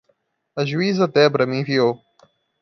A 0.55 0.61
juíza 0.65 1.05
Debra 1.07 1.45
me 1.45 1.59
enviou. 1.61 1.91